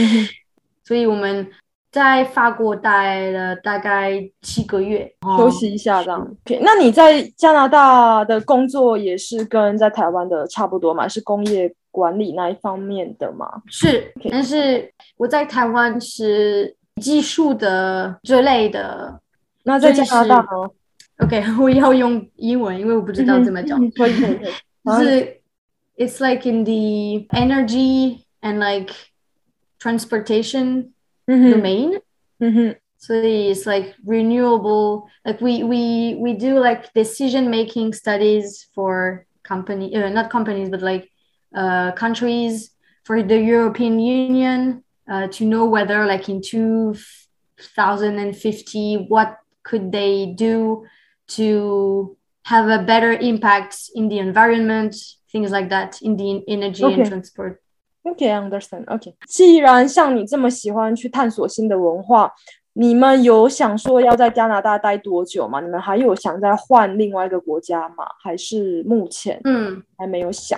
[0.84, 1.48] 所以我们
[1.92, 6.36] 在法国待了大概七个月，休息一下这样。
[6.60, 11.06] 那你在加拿大的工作也是跟在台湾的差不多嘛？
[11.06, 13.62] 是工业管理那一方面的吗？
[13.68, 19.20] 是但是我在台湾是技术的这类的。
[19.62, 20.68] 那在加拿大呢？
[21.21, 23.77] OK，我要用英文，因为我不知道怎么讲。
[23.83, 24.53] 嗯可以可以可以。
[24.85, 25.41] 就是
[25.97, 28.93] It's like in the energy and like
[29.79, 30.91] transportation
[31.25, 31.99] 嗯哼 domain.
[32.39, 35.07] 嗯哼 So it's like renewable.
[35.23, 40.81] Like we we we do like decision making studies for company, uh, not companies, but
[40.81, 41.09] like
[41.55, 42.71] uh, countries
[43.03, 50.85] for the European Union uh, to know whether like in 2050 what could they do
[51.35, 52.15] to
[52.45, 54.95] have a better impact in the environment,
[55.31, 57.01] things like that, in the energy Okay.
[57.01, 57.57] and transport.
[58.03, 59.13] OK understand OK。
[59.27, 62.31] 既然像你这么喜欢去探索新的文化，
[62.73, 65.59] 你们有想说要在加拿大待多久吗？
[65.59, 68.05] 你们还有想再换另外一个国家吗？
[68.23, 69.83] 还是目前嗯。
[69.97, 70.57] 还没有想？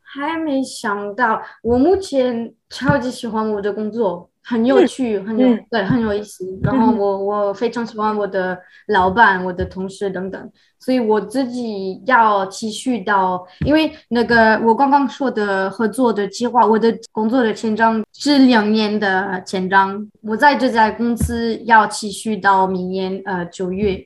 [0.00, 6.45] 还没想到，我目前超级喜欢我的工作， 很有趣，很有对，很有意思。
[6.63, 8.57] 然后我我非常喜欢我的
[8.87, 24.01] 老板、我的同事等等，所以我自己要继续到，因为那个我刚刚说的合作的计划，我的工作的签章是两年的签章，我在这家公司要继续到明年呃九月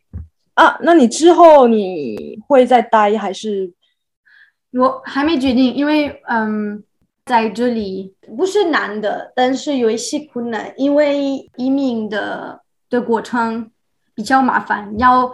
[0.56, 0.76] 啊。
[0.82, 3.72] 那你之后你会再待还是？
[4.74, 6.82] 我还没决定，因为嗯，
[7.26, 13.72] 在这里不是难的，但是有一些困难，因为移民的的过程
[14.16, 15.32] 比较麻烦，要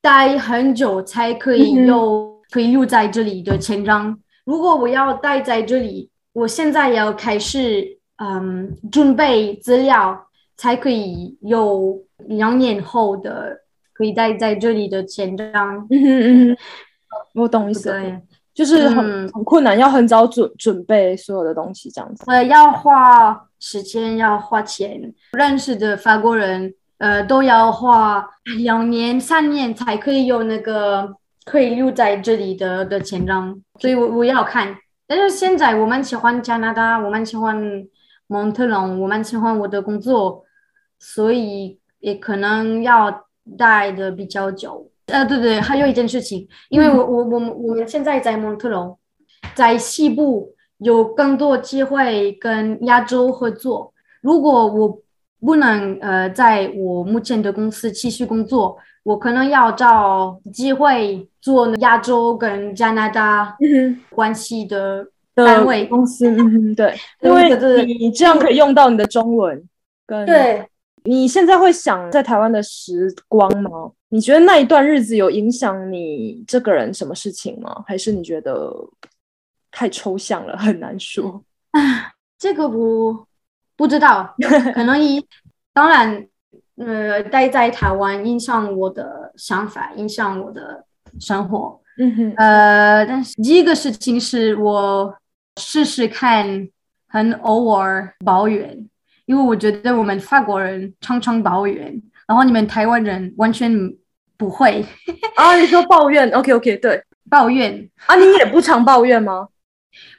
[0.00, 4.18] 待很久才可以有可以留在这里的签章。
[4.44, 13.58] 如果我要待在这里，我现在要开始嗯准备资料，才可以有两年后的
[13.92, 15.52] 可以待在这里的签证。
[15.54, 16.56] 嗯嗯嗯，
[17.34, 17.92] 我懂意思。
[18.58, 22.24] 就是很很困难，要很早准准备所有的东西，这样子。
[22.26, 25.14] 呃，要花时间，要花钱。
[25.34, 33.56] 认识的法国人，呃，都要花两年、三年才可以有那个可以留在这里的的签章。
[33.78, 34.74] 所以我我要看。
[35.06, 37.56] 但是现在我蛮喜欢加拿大，我蛮喜欢
[38.26, 40.44] 蒙特龙，我蛮喜欢我的工作，
[40.98, 43.24] 所以也可能要
[43.56, 44.87] 待的比较久。
[45.08, 48.96] 呃，对对，还有一件事情，因为我我我们我们现在在蒙特龙，
[49.54, 53.92] 在西部有更多机会跟亚洲合作。
[54.20, 55.00] 如果我
[55.40, 63.56] 不能呃在我目前的公司继续工作，我可能要找机会做亚洲跟加拿大
[64.10, 66.28] 关系的单位公司。
[66.28, 67.48] 嗯，对，因为
[67.84, 69.62] 你这样可以用到你的中文。
[70.06, 70.66] 跟对，
[71.04, 73.92] 你现在会想在台湾的时光吗？
[74.10, 77.84] 你觉得那一段日子有影响你这个人什么事情吗？
[77.86, 78.72] 还是你觉得
[79.70, 81.44] 太抽象了，很难说？
[81.72, 83.26] 啊， 这个我
[83.76, 84.34] 不知道，
[84.74, 85.22] 可能一
[85.74, 86.26] 当然，
[86.76, 90.84] 呃，待在台湾影响我的想法，影响我的
[91.20, 91.80] 生活。
[91.98, 95.14] 嗯哼，呃，但是第一个事情是我
[95.60, 96.68] 试试看，
[97.08, 98.88] 很偶尔抱怨，
[99.26, 102.00] 因为我觉得我们法国人常常抱怨。
[102.28, 103.72] 然后你们台湾人完全
[104.36, 104.84] 不会
[105.34, 105.56] 啊？
[105.56, 108.14] 你说抱怨？OK OK，对，抱怨啊？
[108.14, 109.48] 你也不常抱怨吗？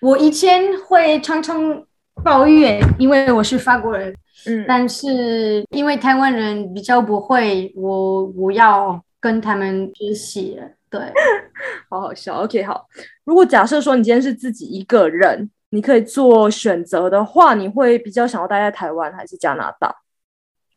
[0.01, 1.85] 我以前会常常
[2.23, 4.13] 抱怨，因为我是法国人。
[4.47, 10.59] 嗯，但是因为台湾人比较不会，我我要跟他们学习。
[10.89, 10.99] 对，
[11.89, 12.43] 好好笑。
[12.43, 12.87] OK，好。
[13.23, 19.93] 如果假设说你今天是自己一个人，你可以做选择的话，你会比较想要待在台湾还是加拿大？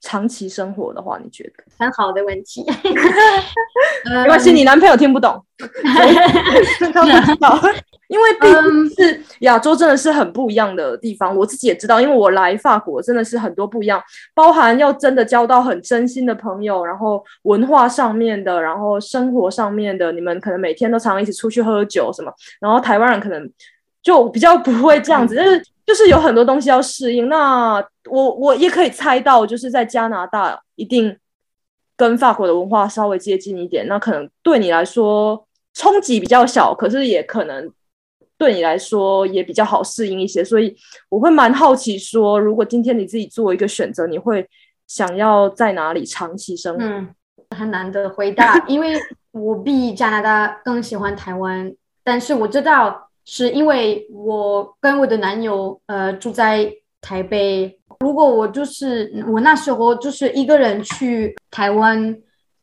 [0.03, 2.65] 长期生活的话，你觉得很好的问题。
[4.05, 5.43] 没关系，你男朋友听不懂。
[6.93, 7.57] 他不知道，
[8.09, 11.35] 因为毕竟是亚洲，真的是很不一样的地方。
[11.37, 14.03] 我自己也知道，因为我来法国真的是很多不一样，
[14.35, 23.49] 包含要真的交到很真心的朋友，然后文化上面的，然后生活上面的，你们可能每天都常一起出去喝酒什么，然后台湾人可能
[24.03, 25.63] 就比较不会这样子，就是。
[25.85, 31.17] 就是有很多东西要适应，那我我也可以猜到，就是在加拿大一定
[31.97, 37.69] 跟法国的文化稍微接近一点，那可能对你来说冲击比较小，可是也可能
[38.39, 40.75] 对你来说也比较好适应一些，所以
[41.09, 44.49] 我会蛮好奇，说如果今天你自己做一个选择，你会
[44.87, 46.85] 想要在哪里长期生活？
[46.85, 47.09] 嗯，
[47.51, 48.95] 很难的回答，因为
[49.33, 53.09] 我比加拿大更喜欢台湾，但是我知道。
[53.25, 62.17] 是因为我跟我的男友呃住在台北，如果我就是我那时候就是一个人去台湾，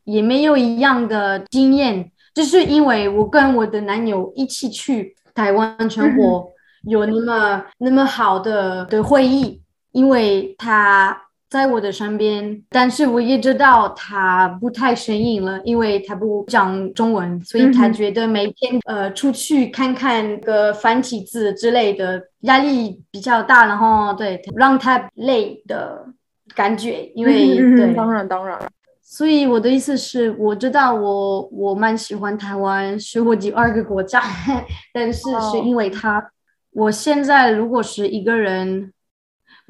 [0.04, 6.46] 也没有一样的经验，就是因为我跟我的男友一起去台湾生活，
[6.84, 11.16] 有那么那么好的的会议，因为他。
[11.50, 26.06] 在我的身边，但是我也知道他不太适应了，因为他不讲中文，所以他觉得每天呃出去看看个繁体字之类的压力比较大，然后对让他累的
[26.54, 28.56] 感觉，因为对，当然当然。
[29.02, 34.22] 所以我的意思是，我知道我我蛮喜欢台湾，是我第二个国家，
[34.94, 36.24] 但是是因为他，
[36.70, 38.92] 我现在如果是一个人。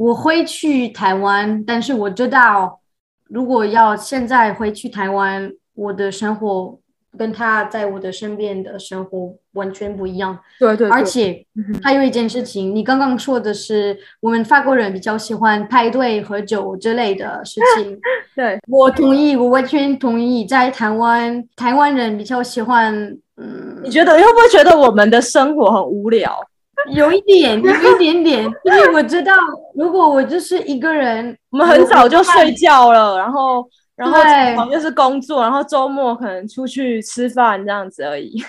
[0.00, 2.80] 我会去台湾，但是我知道，
[3.28, 6.78] 如果要现在回去台湾，我的生活
[7.18, 10.38] 跟他在我的身边的生活完全不一样。
[10.58, 10.88] 对对。
[10.88, 11.44] 而且
[11.82, 18.00] 还有一件事情，你刚刚说的是，我们法国人比较喜欢派对、喝酒之类的事情。
[18.34, 20.46] 对，我同意，我完全同意。
[20.46, 22.94] 在台湾，台湾人比较喜欢，
[23.36, 26.40] 嗯，你觉得你会不会觉得我们的生活很无聊？
[26.92, 29.32] 有一点，有一点点， 因为我知道，
[29.74, 38.42] 如果我就是一个人，我们很早就睡觉了，然后然后对常就是工作，然后周末可能出去吃饭这样子而已。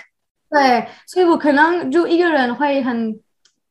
[0.50, 3.18] 对，所以我可能就一个人会很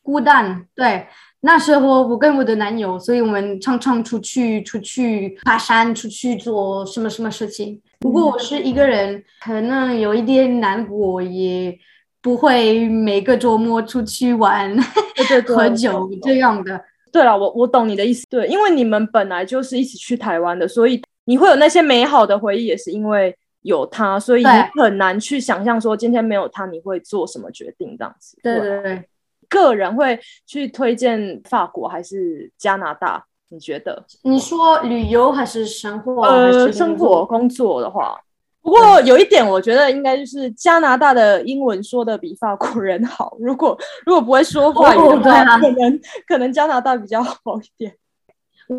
[0.02, 0.66] 孤单。
[0.76, 1.06] 对，
[1.42, 7.80] 那时候我跟我的男友，所以我们常常出去出去爬山，出去做什么什么事情。
[8.02, 11.78] 如果我是一个人，可能有一点难过，也
[12.22, 14.76] 不会每个周末出去玩、
[15.16, 16.82] 对对对， 喝酒这样的。
[17.12, 18.26] 对了，我我懂你的意思。
[18.30, 28.38] 对，因为你们本来就是一起去台湾的，所以你会有那些美好的回忆，也是因为有他，所以你很难去想象说今天没有他你会做什么决定这样子。
[28.42, 29.08] 对对对。
[29.50, 30.18] 个人会
[30.48, 33.26] 去推荐法国还是加拿大？
[33.50, 34.06] 你觉得？
[34.22, 36.72] 你说旅游还是生活？
[36.72, 38.18] 生活工作的话，
[38.62, 43.36] 不过有一点，我觉得应该就是加拿大的英文说的比法国人好。
[43.40, 47.96] 如果 如果不会说法语的话，可能可能加拿大比较好一点。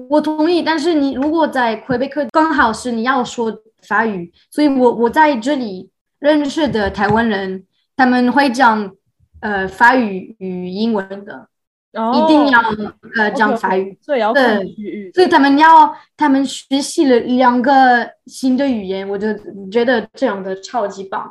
[0.08, 3.52] 我同意，但是你如果在魁北克，刚好是你要说
[3.86, 7.66] 法语，所以我我在这里认识的台湾人，
[7.96, 8.90] 他们会讲
[9.40, 11.48] 呃法语与英文的，
[11.92, 12.60] 一定要
[13.16, 15.12] 呃讲法语，所以要看对。
[15.12, 19.26] 所以他们要他们学习了两个新的语言，我就
[19.70, 21.30] 觉得这样的超级棒。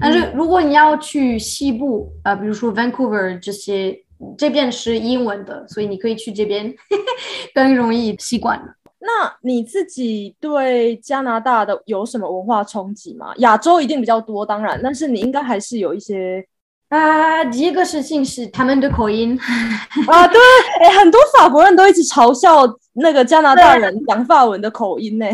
[0.00, 3.96] 但是如果你要去西部，呃，比如说 Vancouver 这些，
[4.36, 6.74] 这边是英文的，所以你可以去这边
[7.54, 8.74] 更容易习惯了。
[8.98, 13.32] 那你自己对加拿大的有什么文化冲击吗？
[13.38, 16.44] 亚洲一定比较多，当然，但是你应该还是有一些
[16.92, 19.38] 啊，第一个事情是他们的口音，
[20.06, 20.38] 啊，对，
[20.80, 25.26] 哎，很多法国人都一直嘲笑那个加拿大人讲法文的口音呢。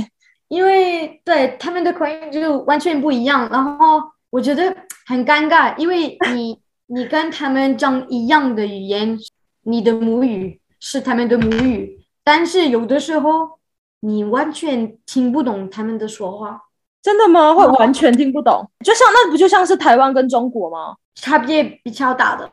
[0.47, 4.01] 因为对他们的口音就完全不一样，然后
[4.31, 4.73] 我觉得
[5.07, 6.57] 很尴尬，因为你
[6.87, 9.19] 你跟他们讲一样的语言，
[9.65, 13.59] 你的母语是他们的母语，但是有的时候
[13.99, 16.61] 你完全听不懂他们的说话，
[17.09, 17.55] 真的吗？
[17.55, 18.63] 会完全听不懂？
[18.85, 20.95] 就像那不就像是台湾跟中国吗？
[21.15, 22.47] 差别比较大的。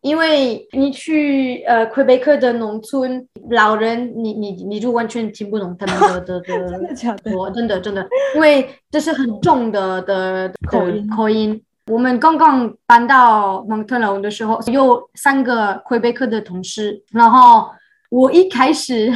[0.00, 7.36] 因为你去呃魁北克的农村，老人你你你就完全听不懂他们的的的 真的假的？
[7.36, 11.62] 我真的真的，因为这是很重的的的口音口音。
[11.90, 17.68] 我们刚刚搬到蒙特楼的时候，有三个魁北克的同事，然后
[18.10, 19.12] 我一开始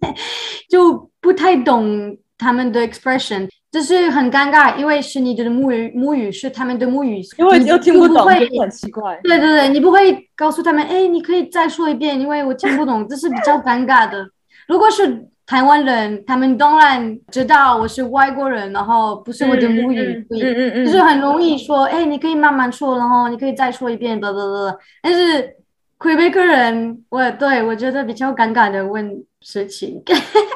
[0.70, 9.18] 就不太懂他们的 expression，就是很尴尬，因为是你的母语，母语是他们的母语，因为你又听不懂，很奇怪。
[9.24, 14.24] 对对对，你不会告诉他们，哎，你可以再说一遍，因为我听不懂，这是比较尴尬的。
[14.68, 24.78] 如果是台湾人，他们当然知道我是外国人，然后不是我的母语，所以嗯嗯就是很容易说，哎，你可以慢慢说，然后你可以再说一遍，哒哒哒。
[25.02, 25.50] 但是
[26.04, 30.02] 魁北克人，我对我觉得比较尴尬的问事情，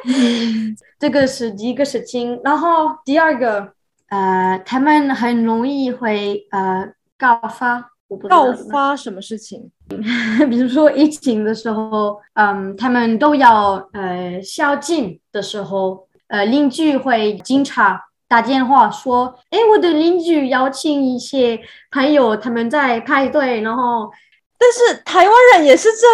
[0.05, 2.39] 嗯 这个是第一个事情。
[2.45, 3.73] 然后第二个，
[4.11, 6.87] 呃，他们很容易会呃
[7.17, 7.83] 告发，
[8.29, 9.71] 告发什么事情？
[10.51, 21.59] 比如说疫情的时候，嗯，他们都要呃宵禁的时候，呃，邻居会经常打电话说，哎，我的邻居邀请一些
[21.91, 24.11] 朋友，他们在派对，然后
[24.59, 26.07] 但是台湾人也是这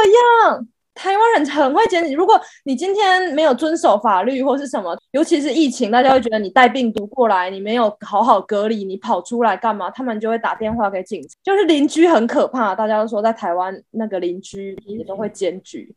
[0.49, 2.15] 样，台湾人很会检举。
[2.15, 9.91] 如果你今天没有遵守法律或是什么，尤其是疫情，大家会觉得你带病毒过来，你没有好好隔离，你跑出来干嘛？
[9.91, 11.29] 他们就会打电话给警察。
[11.43, 15.95] 就是邻居很可怕，大家都说在台湾那个邻居也都会检举，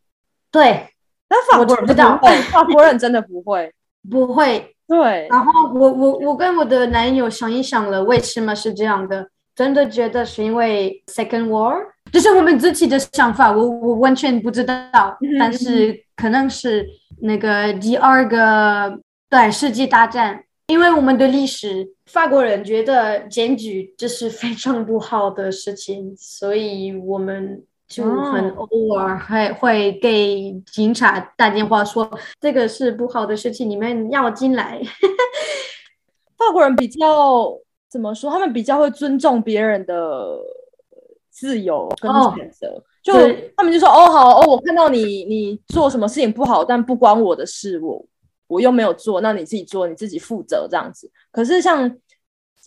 [0.52, 0.88] 对，
[1.28, 3.74] 但法国人我知道不会，法国人真的不会。
[4.10, 4.74] 不会。
[4.88, 9.28] 对，然后我我我跟我的男友想一想了，为什么是这样的？
[9.54, 11.76] 真的觉得是因为 Second War，
[12.12, 16.88] 这是我们自己的想法，我我完全不知道，嗯但是可能是
[17.22, 19.00] 那个第二个
[19.30, 34.82] 对世纪大战，因为我们的历史，法国人觉得检举这是非常不好的事情，所以我们就很哦偶尔还会给警察打电话说这个是不好的事情，你们要进来。
[36.38, 37.52] 法国人比较
[37.90, 38.30] 怎么说？
[38.30, 40.38] 他们比较会尊重别人的
[41.38, 42.84] 自由跟哦选择。
[43.04, 43.14] 就
[43.56, 48.04] 他们就说：“哦，好哦，我看到你你做什么事情不好，但不关我的事，我
[48.48, 51.90] 我又没有做，那你自己做，你自己负责这样子。”可是像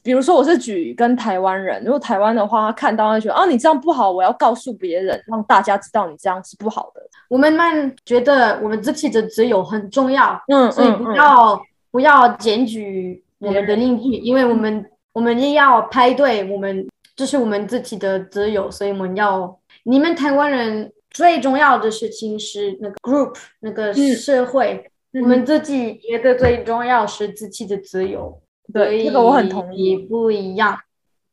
[0.03, 7.03] 比如说，我是举跟台湾人，如果台湾的话，他看到他觉得啊，你这样不好，我要告诉别人，让大家知道你这样是不好的。
[7.29, 11.61] 我们们觉得我们自己的自由很重要，嗯所以不要、
[11.91, 16.89] 不要检举我们的邻居，因为我们我们也要排队，我们
[17.21, 28.41] 这是我们自己的自由，所以我们要你们台湾人最重要的事情是那个 group 那个社会，我们自己觉得最重要是自己的自由。
[28.73, 29.99] 对，这个我很同意。
[29.99, 30.81] 不一样，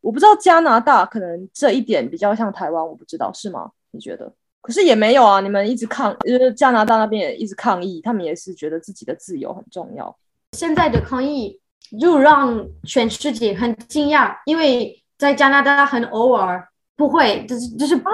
[0.02, 3.72] 我不知道加拿大可能这一点比较像台湾，我不知道是吗？
[3.92, 4.30] 你觉得？
[4.60, 10.14] 可是也没有啊，你们一直抗，就是加拿大那边也一直抗议，他们也是觉得自己的自由很重要。
[10.52, 11.58] 现在的抗议
[11.98, 18.10] 就让全世界很惊讶，因为在加拿大很偶尔不会，就是就是不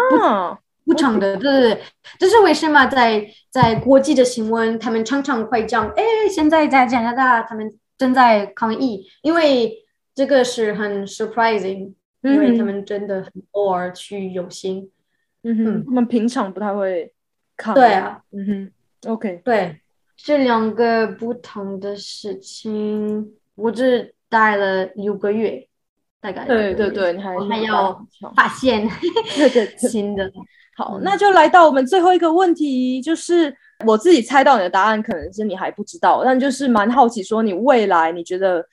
[0.86, 1.82] 不常的，对对对，
[2.20, 14.90] 这是为什么在在国际的新闻，他们常常会讲，哎，现在在加拿大他们正在抗议，因为这个是很 surprising，因为他们真的很偶尔去游行。
[15.44, 17.14] 嗯哼，他们平常不太会
[17.58, 17.74] 看。
[17.74, 19.82] 对啊，嗯哼，OK，对，
[20.16, 25.68] 这两个不同的事情，我只待了六个月，
[26.24, 26.46] 大概。
[26.46, 27.94] 对对 对，你还还要
[28.34, 28.90] 发现
[29.78, 30.32] 新的。
[30.76, 33.56] 好，那就来到我们最后一个问题，就是
[33.86, 38.66] 我自己猜到你的答案，可能是你还不知道，但就是蛮好奇，说你未来你觉得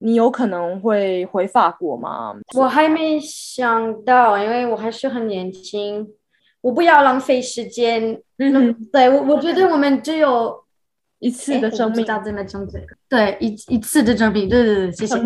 [0.00, 2.34] 你有可能会回法国吗？
[2.54, 6.06] 我还没想到，因为我还是很年轻。
[6.60, 8.20] 我不要浪费时间。
[8.38, 10.52] 嗯，对我，我觉得我们只有
[11.20, 15.16] 一次的生命，知道这么这个，对，一一次的生命，对对对，谢谢。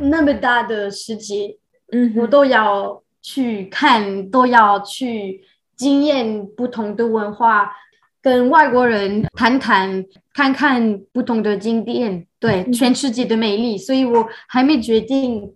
[0.00, 1.56] 那么大的世界，
[1.90, 5.42] 嗯，我都要去看，都要去
[5.76, 7.72] 经验不同的文化，
[8.20, 13.76] 跟外国人谈谈，看看不同的景点，对，全世界的美丽。
[13.76, 15.54] 所以我还没决定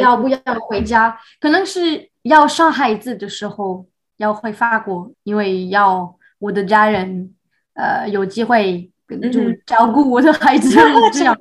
[0.00, 2.10] 要不要回家，可能是。
[2.22, 3.84] 要生孩子的时候
[4.16, 7.34] 要回法国，因为要我的家人
[7.74, 8.91] 呃有机会
[9.30, 10.70] 就照顾我的孩子，
[11.12, 11.40] 这样不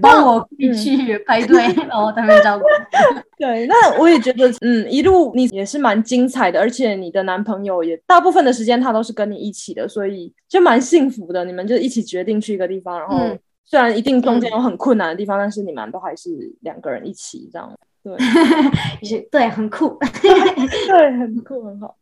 [0.00, 2.64] 帮我去排队，然后他们照顾。
[3.38, 11.44] 对，那我也觉得，嗯，一路你也是蛮精彩的，而且你的男朋友也大部分的时间他都是跟你一起的，所以就蛮幸福的。
[11.44, 13.18] 你们就一起决定去一个地方，然后
[13.64, 17.70] 虽然一定中间有很困难的地方，但是你们都还是两个人一起这样。
[18.02, 18.16] 对，
[19.04, 21.94] 是，对，很酷，对，很酷，很好。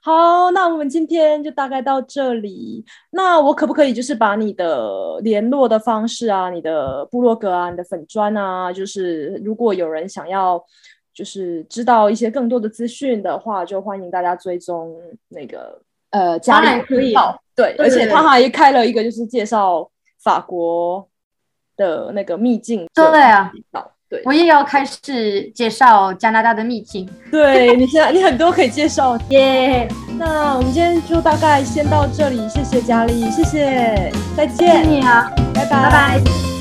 [0.00, 2.84] 好，那我们今天就大概到这里。
[3.10, 10.62] 那我可不可以就是把你的联络的方式啊，你的部落格啊，你的粉砖啊，就是如果有人想要
[11.12, 14.96] 就是知道一些更多的资讯的话，就欢迎大家追踪
[15.28, 17.12] 那个呃，当然可以。
[17.56, 19.90] 对，而且他还开了一个就是介绍
[20.22, 21.06] 法国
[21.76, 22.86] 的那个秘境。
[22.94, 23.52] 对啊。
[24.08, 27.08] 对，我也要开始介绍加拿大的秘境。
[27.30, 29.86] 对你现在你很多可以介绍 耶。
[30.18, 34.56] 那我们今天就大概先到这里，谢谢佳丽，谢谢，再见。
[34.56, 36.57] 谢谢你啊，拜拜，拜拜。